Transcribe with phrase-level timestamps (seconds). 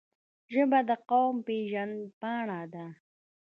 [0.53, 2.85] ژبه د قوم پېژند پاڼه ده